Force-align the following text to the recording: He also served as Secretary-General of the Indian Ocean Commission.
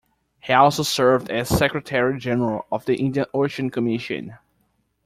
He 0.39 0.51
also 0.51 0.81
served 0.81 1.29
as 1.29 1.47
Secretary-General 1.47 2.65
of 2.71 2.85
the 2.85 2.95
Indian 2.95 3.27
Ocean 3.35 3.69
Commission. 3.69 4.35